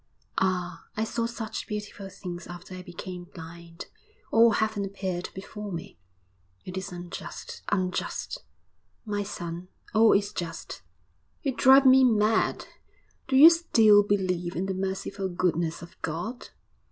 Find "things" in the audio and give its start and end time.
2.09-2.47